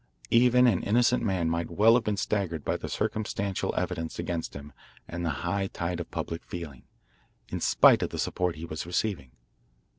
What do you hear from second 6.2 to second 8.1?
feeling, in spite of